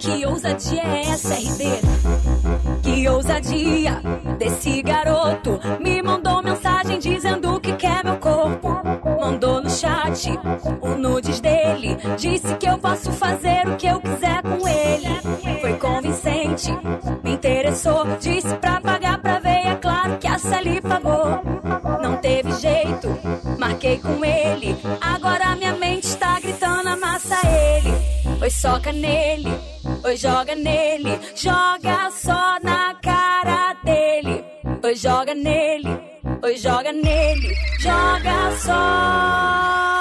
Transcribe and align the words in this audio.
Que 0.00 0.24
ousadia 0.24 0.82
é 0.82 1.10
essa, 1.10 1.34
RD? 1.34 2.82
Que 2.82 3.06
ousadia 3.06 4.00
desse 4.38 4.82
garoto 4.82 5.60
me 5.78 6.02
mandou 6.02 6.42
mensagem 6.42 6.98
dizendo 6.98 7.60
que 7.60 7.74
quer 7.74 8.02
meu 8.02 8.16
corpo. 8.16 8.80
Mandou 9.20 9.62
no 9.62 9.68
chat 9.68 10.30
o 10.80 10.88
nudes 10.96 11.40
dele. 11.40 11.98
Disse 12.16 12.54
que 12.56 12.66
eu 12.66 12.78
posso 12.78 13.12
fazer 13.12 13.68
o 13.68 13.76
que 13.76 13.86
eu 13.86 14.00
quiser 14.00 14.42
com 14.42 14.66
ele. 14.66 15.60
Foi 15.60 15.74
convincente, 15.74 16.70
me 17.22 17.32
interessou. 17.32 18.06
Disse 18.18 18.54
pra 18.56 18.80
pagar 18.80 19.20
pra 19.20 19.38
ver, 19.38 19.66
é 19.66 19.74
claro 19.76 20.16
que 20.16 20.26
a 20.26 20.38
Sally 20.38 20.80
pagou. 20.80 21.42
Não 22.02 22.16
teve 22.16 22.52
jeito, 22.52 23.08
marquei 23.58 23.98
com 23.98 24.24
ele. 24.24 24.78
Agora 24.98 25.54
minha 25.56 25.74
mente 25.76 26.06
está 26.06 26.40
gritando, 26.40 26.88
amassa 26.88 27.36
ele. 27.46 28.20
Oi, 28.40 28.50
soca 28.50 28.90
nele, 28.90 29.50
oi, 30.04 30.16
joga 30.16 30.54
nele. 30.54 31.20
Joga 31.34 32.10
só 32.10 32.58
na 32.62 32.94
cara 33.02 33.74
dele. 33.84 34.44
Oi, 34.82 34.94
joga 34.94 35.34
nele, 35.34 36.00
oi, 36.42 36.56
joga 36.56 36.92
nele. 36.92 37.54
Joga 37.80 38.50
só. 38.64 39.99